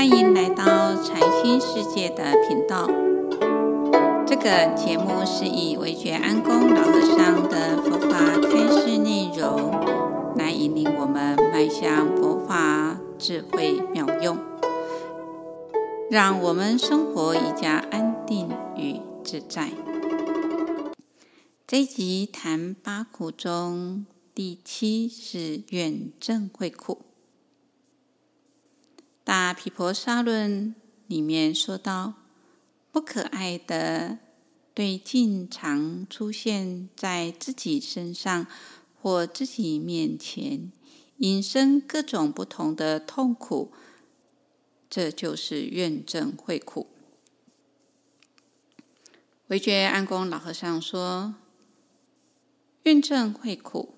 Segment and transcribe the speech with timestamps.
[0.00, 0.64] 欢迎来到
[1.02, 2.86] 禅心世界的频道。
[4.26, 9.70] 这个节目是以惟觉安公老和尚的佛法开示内容，
[10.36, 14.38] 来引领我们迈向佛法智慧妙用，
[16.10, 18.48] 让我们生活一加安定
[18.78, 19.68] 与自在。
[21.66, 27.02] 这一集谈八苦中第七是远正会苦。
[29.22, 30.74] 大毗婆沙论
[31.06, 32.14] 里面说到，
[32.90, 34.18] 不可爱的
[34.74, 38.46] 对境常出现在自己身上
[39.00, 40.72] 或自己面前，
[41.18, 43.72] 引生各种不同的痛苦，
[44.88, 46.88] 这就是怨憎会苦。
[49.46, 51.34] 回觉安公老和尚说，
[52.84, 53.94] 怨憎会苦，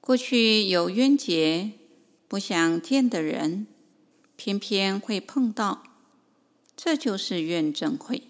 [0.00, 1.72] 过去有冤结。
[2.28, 3.66] 不想见的人，
[4.34, 5.84] 偏偏会碰到，
[6.76, 8.24] 这就是怨憎会。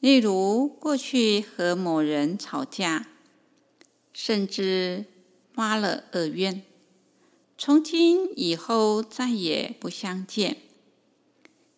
[0.00, 3.06] 例如，过去和某人吵架，
[4.12, 5.04] 甚至
[5.52, 6.64] 发了恶怨，
[7.56, 10.56] 从今以后再也不相见。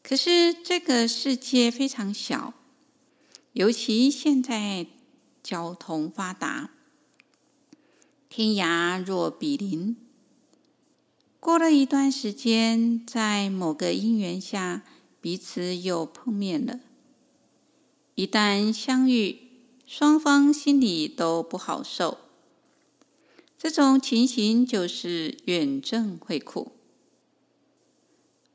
[0.02, 2.55] 可是这个世界非常小，
[3.52, 4.86] 尤其现在
[5.42, 6.70] 交通发达，
[8.30, 9.98] 天涯若比邻。
[11.45, 14.83] 过了一段时间，在某个因缘下，
[15.20, 16.81] 彼此又碰面了。
[18.14, 19.41] 一旦相遇，
[19.87, 22.17] 双方心里都不好受。
[23.59, 26.72] 这种情形就是怨憎会苦。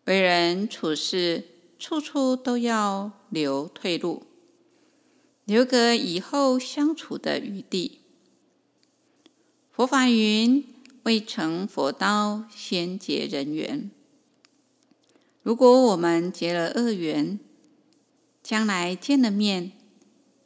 [0.06, 1.44] 为人处事，
[1.78, 4.24] 处处都要留退路，
[5.46, 8.00] 留个以后相处的余地。
[9.70, 10.79] 佛法云。
[11.04, 13.90] 未成佛道，先结人缘。
[15.42, 17.40] 如果我们结了恶缘，
[18.44, 19.72] 将来见了面，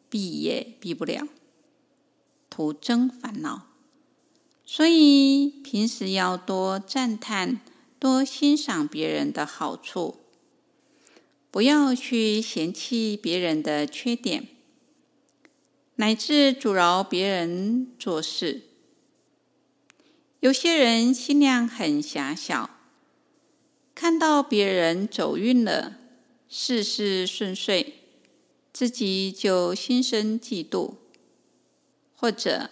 [0.10, 1.28] 避也避不了，
[2.50, 3.70] 徒增烦恼。
[4.66, 7.60] 所以平时要多赞叹，
[8.00, 10.20] 多欣赏别人的好处，
[11.52, 14.48] 不要去嫌弃别人的缺点，
[15.96, 18.64] 乃至阻挠别人做事。
[20.44, 22.70] 有些人心量很狭小，
[23.96, 25.96] 看到别人走运了，
[26.50, 27.94] 事事顺遂，
[28.74, 30.96] 自己就心生嫉妒，
[32.14, 32.70] 或者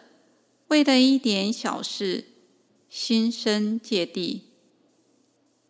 [0.68, 2.26] 为了一点小事
[2.90, 4.42] 心生芥蒂，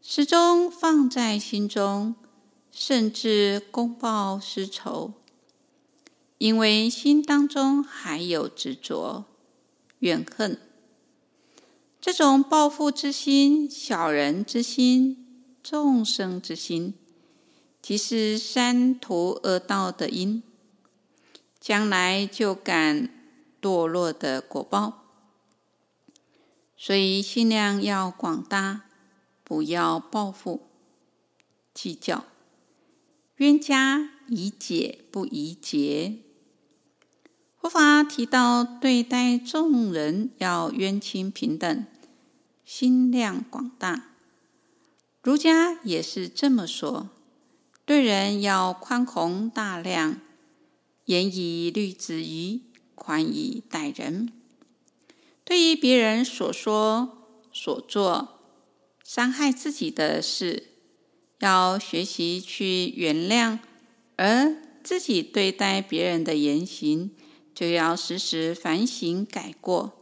[0.02, 2.16] 始终放在心中，
[2.72, 5.14] 甚至公报私仇，
[6.40, 9.26] 因为心当中还有执着、
[10.00, 10.60] 怨恨。
[12.02, 16.96] 这种报复之心、小人之心、众生之心，
[17.80, 20.42] 即是三途恶道的因，
[21.60, 23.08] 将来就感
[23.62, 25.04] 堕落的果报。
[26.76, 28.86] 所以心量要广大，
[29.44, 30.62] 不要报复、
[31.72, 32.26] 计较，
[33.36, 36.18] 冤家宜解不宜结。
[37.62, 41.86] 佛法提到，对待众人要冤亲平等。
[42.66, 44.16] 心量广大，
[45.22, 47.12] 儒家也是这么说。
[47.86, 50.20] 对人要宽宏大量，
[51.06, 52.64] 严以律己，
[52.96, 54.34] 宽以待人。
[55.44, 58.40] 对于别人所说、所做
[59.04, 60.70] 伤害自己的事，
[61.40, 63.60] 要学习去原谅；
[64.16, 67.12] 而自己对待别人的言行，
[67.54, 69.94] 就要时时反省改过。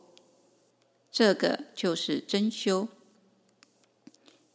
[1.11, 2.87] 这个就是真修。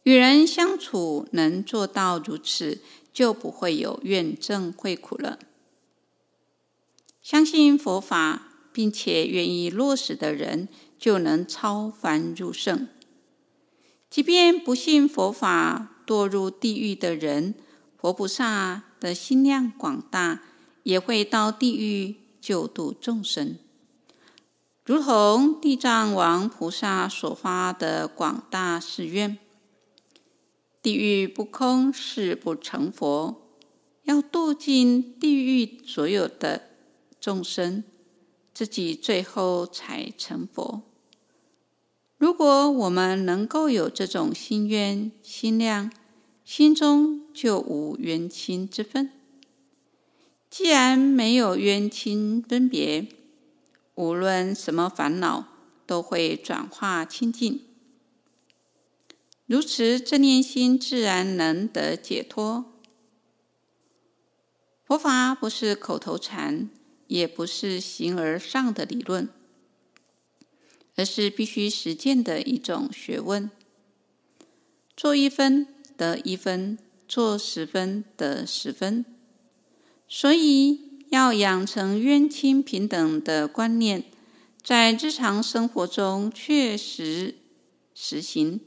[0.03, 2.79] 与人相处能做到如此，
[3.11, 5.39] 就不会有怨憎会苦了。
[7.21, 10.67] 相信佛法并且愿意落实的人，
[10.99, 12.87] 就能超凡入圣。
[14.09, 17.55] 即便不信佛法、堕入地狱的人，
[17.97, 20.43] 佛菩萨的心量广大，
[20.83, 23.57] 也会到地狱救度众生。
[24.85, 29.39] 如同地藏王菩萨所发的广大誓愿
[30.83, 33.41] ：“地狱不空，誓不成佛。”
[34.05, 36.69] 要度尽地狱所有的
[37.19, 37.83] 众生，
[38.53, 40.83] 自己最后才成佛。
[42.19, 45.91] 如果我们能够有这种心愿、心量，
[46.43, 49.09] 心中就无冤亲之分。
[50.57, 53.09] 既然没有冤亲分别，
[53.95, 55.49] 无论什么烦恼，
[55.85, 57.59] 都会转化清净。
[59.47, 62.71] 如此，正念心自然能得解脱。
[64.85, 66.69] 佛法不是口头禅，
[67.07, 69.27] 也不是形而上的理论，
[70.95, 73.51] 而是必须实践的一种学问。
[74.95, 75.67] 做一分
[75.97, 76.79] 得一分，
[77.09, 79.03] 做十分得十分。
[80.07, 84.03] 所以要养成冤亲平等的观念，
[84.63, 87.35] 在日常生活中确实
[87.93, 88.59] 实行，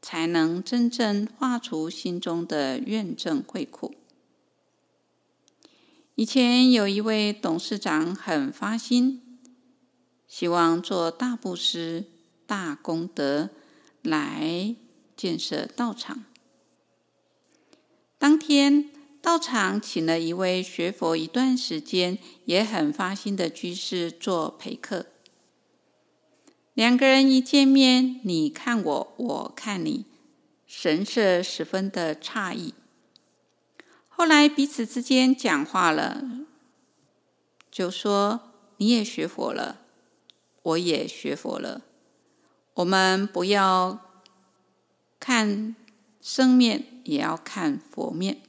[0.00, 3.94] 才能真正化除心中的怨憎会苦。
[6.14, 9.38] 以前有一位董事长很发心，
[10.26, 12.04] 希望做大布施、
[12.46, 13.50] 大功德
[14.02, 14.74] 来
[15.16, 16.24] 建设道场。
[18.18, 18.90] 当天，
[19.26, 25.06] 道场请了一位学佛一段时间、也很发心的居士做陪客。
[26.74, 30.04] 两个人一见面，你看我，我看你，
[30.64, 32.74] 神色十分的诧异。
[34.06, 36.22] 后来彼此之间讲话了，
[37.68, 39.80] 就说：“你也学佛了，
[40.62, 41.82] 我也学佛了，
[42.74, 43.98] 我们不要
[45.18, 45.74] 看
[46.20, 48.42] 生面，也要看佛面。”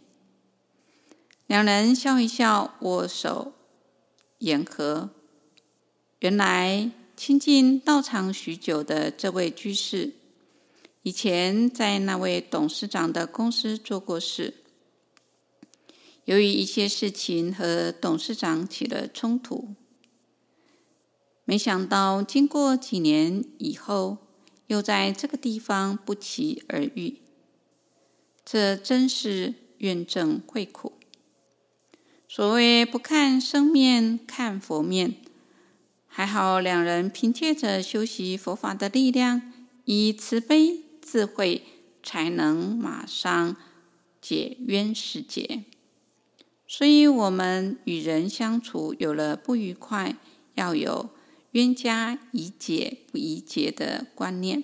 [1.48, 3.54] 两人笑一笑，握手
[4.40, 5.12] 言和。
[6.20, 10.12] 原来亲近道场许久的这位居士，
[11.04, 14.56] 以前在那位董事长的公司做过事。
[16.26, 19.70] 由于一些事情和董事长起了冲突，
[21.46, 24.18] 没想到经过几年以后，
[24.66, 27.22] 又在这个地方不期而遇。
[28.44, 30.87] 这真是怨憎会苦。
[32.38, 35.16] 所谓不看生面，看佛面。
[36.06, 39.52] 还好两人凭借着修习佛法的力量，
[39.86, 41.64] 以慈悲智慧，
[42.04, 43.56] 才能马上
[44.22, 45.64] 解冤释结。
[46.68, 50.16] 所以，我们与人相处有了不愉快，
[50.54, 51.10] 要有
[51.54, 54.64] 冤家宜解不宜结的观念，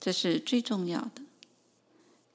[0.00, 1.20] 这是最重要的。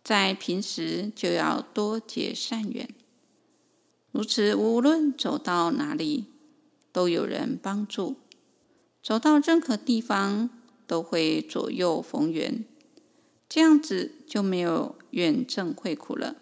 [0.03, 2.87] 在平时就要多结善缘。
[4.11, 6.25] 如此，无论走到哪里，
[6.91, 8.15] 都有人帮助；
[9.03, 10.49] 走到任何地方，
[10.87, 12.65] 都会左右逢源。
[13.47, 16.35] 这样子就没有怨憎会苦了。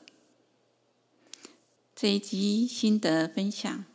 [1.95, 3.85] 这一集心得分享：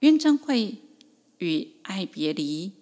[0.00, 0.78] 怨憎会
[1.38, 2.72] 与爱别离，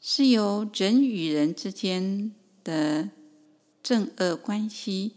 [0.00, 2.32] 是由人与人之间
[2.64, 3.10] 的
[3.82, 5.12] 正恶关系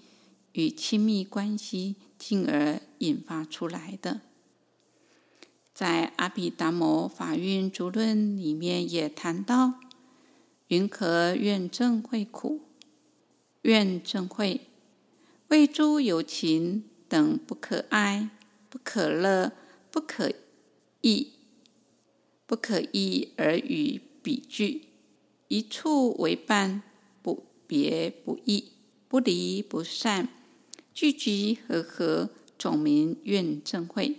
[0.53, 1.95] 与亲密关系。
[2.23, 4.21] 进而引发出来的，
[5.73, 9.79] 在《阿毗达摩法蕴足论》里面也谈到：
[10.67, 12.61] 云何怨憎会苦？
[13.63, 14.61] 怨憎会
[15.47, 18.29] 谓诸有情等不可爱、
[18.69, 19.53] 不可乐、
[19.89, 20.31] 不可
[21.01, 21.33] 益、
[22.45, 24.83] 不可益而与彼俱，
[25.47, 26.83] 一处为伴，
[27.23, 28.73] 不别不异，
[29.07, 30.29] 不离不散。
[30.93, 32.29] 聚集和合，
[32.59, 34.17] 总名怨憎会。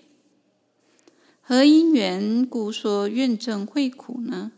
[1.42, 4.52] 何因缘故说怨憎会苦呢？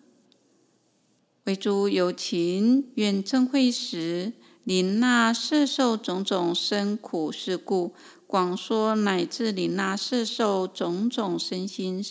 [1.44, 7.92] 为诸有情怨憎会时，领纳色受种种生苦事故，
[8.26, 12.02] 广说乃至领纳色受种种身心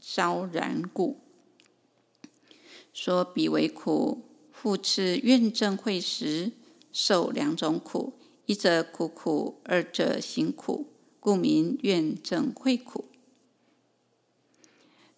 [0.00, 1.20] 烧然故，
[2.92, 4.24] 说彼为苦。
[4.52, 6.50] 复次怨憎会时，
[6.92, 8.17] 受两种苦。
[8.48, 10.86] 一者苦苦，二者行苦，
[11.20, 13.04] 故名怨憎会苦。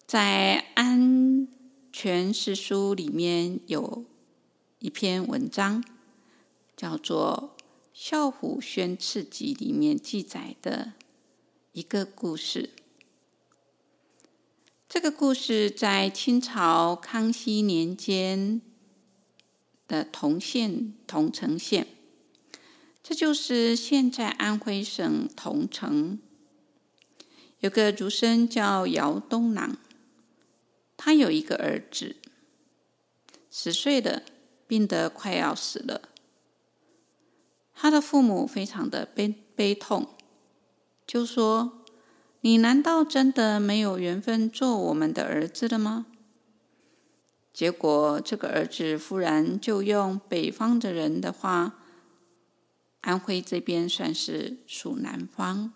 [0.05, 1.47] 在《安
[1.93, 4.03] 全诗书》里面有
[4.79, 5.81] 一篇文章，
[6.75, 7.55] 叫做
[7.97, 10.91] 《啸虎宣次集》，里面记载的
[11.71, 12.71] 一个故事。
[14.89, 18.59] 这个故事在清朝康熙年间
[19.87, 21.87] 的同县桐城县。
[23.03, 26.19] 这就是现在安徽省桐城，
[27.59, 29.75] 有个儒生叫姚东郎，
[30.95, 32.17] 他有一个儿子，
[33.49, 34.21] 十岁了，
[34.67, 36.09] 病得快要死了。
[37.73, 40.07] 他的父母非常的悲悲痛，
[41.07, 41.83] 就说
[42.41, 46.05] ：“你难道真的没有缘分做我们的儿子了吗？”
[47.51, 51.79] 结果这个儿子忽然就用北方的人的话。
[53.01, 55.73] 安徽这边算是属南方，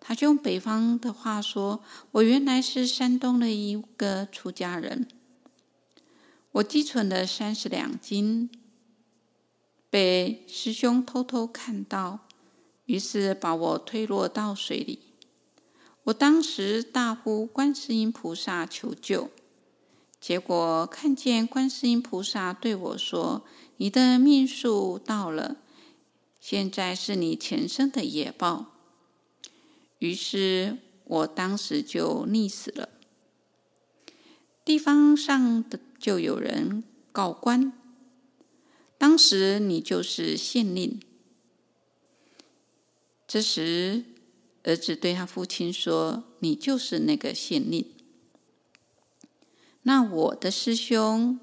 [0.00, 1.82] 他就用北方的话说
[2.12, 5.08] ：“我原来是山东的一个出家人，
[6.52, 8.50] 我积存了三十两金，
[9.90, 12.20] 被师兄偷偷看到，
[12.86, 15.00] 于是把我推落到水里。
[16.04, 19.30] 我当时大呼观世音菩萨求救，
[20.20, 23.44] 结果看见观世音菩萨对我说
[23.78, 25.56] ：“你的命数到了，
[26.46, 28.66] 现在是你前生的野报。”
[29.98, 32.90] 于是我当时就溺死了。
[34.62, 37.72] 地方上的就有人告官，
[38.98, 41.00] 当时你就是县令。
[43.26, 44.04] 这时，
[44.64, 47.90] 儿子对他父亲说：“你就是那个县令。”
[49.84, 51.40] 那我的师兄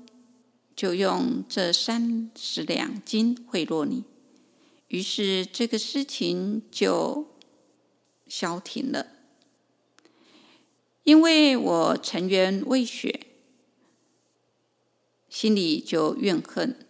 [0.76, 4.04] 就用这三十两金贿赂你，
[4.92, 7.38] 于是这个事情就
[8.28, 9.08] 消停了。
[11.04, 13.28] 因为我尘缘未雪，
[15.30, 16.86] 心里就怨恨，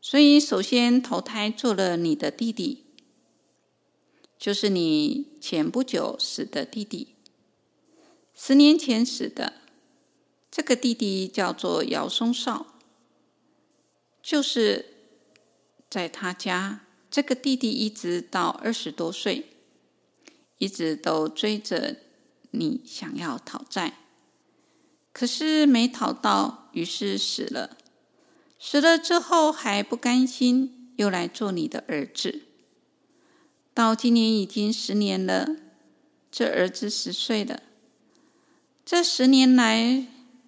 [0.00, 2.84] 所以首先投胎做了你的弟弟，
[4.38, 7.16] 就是你前不久死的弟弟，
[8.32, 9.54] 十年前死的。
[10.52, 12.78] 这个弟弟叫做姚松少，
[14.22, 14.86] 就是
[15.90, 19.46] 在他家，这个弟弟一直到二十多岁，
[20.56, 21.98] 一直都追着。
[22.52, 23.98] 你想要讨债，
[25.12, 27.76] 可是没讨到，于是死了。
[28.58, 32.42] 死了之后还不甘心，又来做你的儿子。
[33.74, 35.56] 到今年已经十年了，
[36.30, 37.62] 这儿子十岁了。
[38.84, 40.06] 这十年来，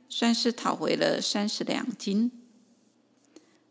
[0.08, 2.30] 算是讨回了三十两金。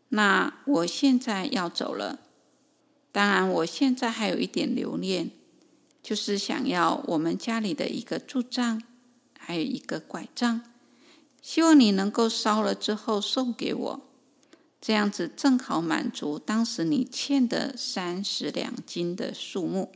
[0.08, 2.20] 那我现在要走了，
[3.14, 5.30] 当然我现在还有一点留恋。
[6.02, 8.82] 就是想要我们家里的一个柱杖，
[9.38, 10.60] 还有一个拐杖，
[11.40, 14.00] 希望你能够烧了之后送给我，
[14.82, 19.92] 这样子正好满足当时你欠的三十两金的数目。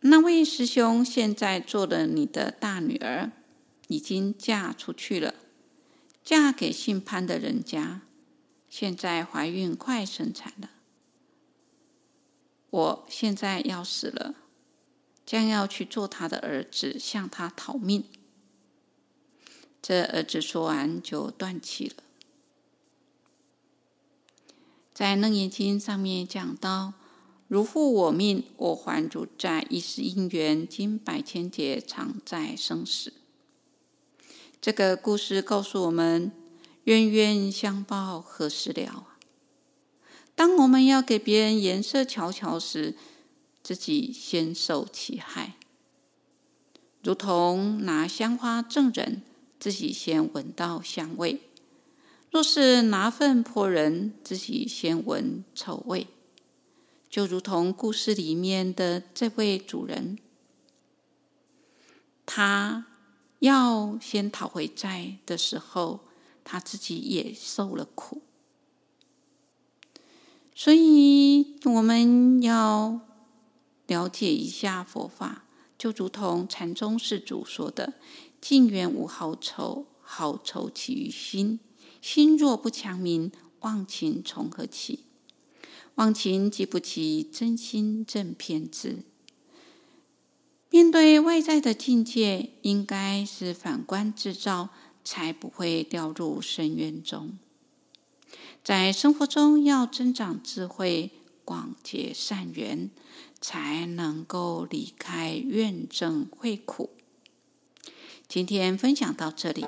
[0.00, 3.30] 那位师兄现在做了你的大女儿，
[3.86, 5.36] 已经嫁出去了，
[6.24, 8.00] 嫁给姓潘的人家，
[8.70, 10.70] 现在怀孕快生产了。
[12.70, 14.36] 我现在要死了，
[15.26, 18.04] 将要去做他的儿子，向他讨命。
[19.82, 22.04] 这儿子说完就断气了。
[24.94, 26.92] 在《楞严经》上面讲到
[27.48, 33.14] ：“如负我命，我还主债，一世因缘，经百千劫，常在生死。”
[34.60, 36.30] 这个故事告诉我们：
[36.84, 39.06] 冤冤相报何时了？
[40.34, 42.96] 当我们要给别人颜色瞧瞧时，
[43.62, 45.56] 自己先受其害。
[47.02, 49.22] 如同拿香花赠人，
[49.58, 51.40] 自己先闻到香味；
[52.30, 56.06] 若是拿粪泼人，自己先闻臭味。
[57.10, 60.18] 就如同故事里面的这位主人，
[62.24, 62.86] 他
[63.40, 66.00] 要先讨回债的时候，
[66.50, 68.22] 他自己也受了苦。
[70.52, 73.02] 所以我们要
[73.86, 75.44] 了解一下佛法，
[75.78, 77.92] 就如同禅宗世祖说的
[78.42, 81.60] ：“近缘无好丑，好丑起于心。
[82.02, 83.30] 心若不强明，
[83.60, 85.04] 妄情从何起？
[85.94, 89.04] 妄情即不起真心正偏知。
[90.70, 94.70] 面对外在的境界，应该是反观自照，
[95.04, 97.38] 才不会掉入深渊中。”
[98.62, 101.10] 在生活中要增长智慧，
[101.44, 102.90] 广结善缘，
[103.40, 106.90] 才能够离开怨憎会苦。
[108.28, 109.64] 今天分享到这里，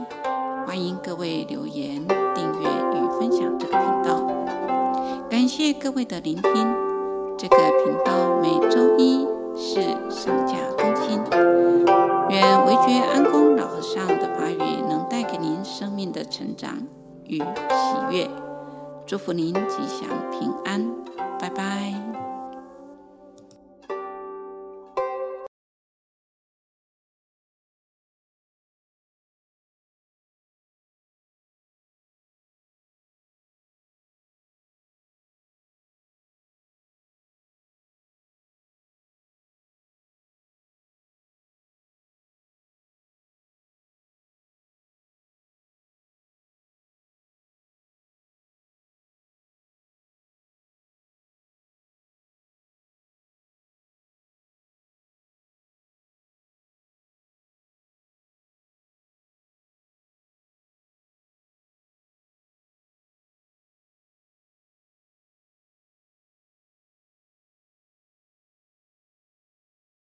[0.67, 4.29] 欢迎各位留言、订阅与分享这个频道。
[5.31, 6.53] 感谢各位的聆听。
[7.39, 11.19] 这个频道每周一是上架更新。
[12.31, 14.52] 愿惟觉安公老和尚的法语
[15.83, 16.79] 生命的成长
[17.25, 18.31] 与喜悦。
[19.05, 20.89] 祝福您吉祥平安，
[21.41, 22.22] 拜拜。